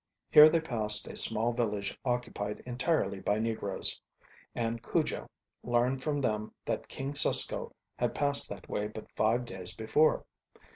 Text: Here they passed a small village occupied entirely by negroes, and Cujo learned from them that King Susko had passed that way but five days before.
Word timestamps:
Here 0.31 0.49
they 0.49 0.59
passed 0.59 1.07
a 1.07 1.15
small 1.15 1.53
village 1.53 1.95
occupied 2.03 2.63
entirely 2.65 3.19
by 3.19 3.37
negroes, 3.37 4.01
and 4.55 4.81
Cujo 4.81 5.29
learned 5.61 6.01
from 6.01 6.19
them 6.19 6.51
that 6.65 6.87
King 6.87 7.13
Susko 7.13 7.71
had 7.99 8.15
passed 8.15 8.49
that 8.49 8.67
way 8.67 8.87
but 8.87 9.11
five 9.15 9.45
days 9.45 9.75
before. 9.75 10.25